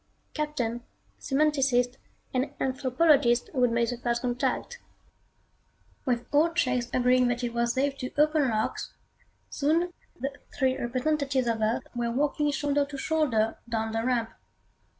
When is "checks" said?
6.53-6.89